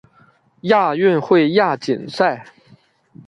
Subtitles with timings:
[0.61, 2.43] 亚运会亚锦赛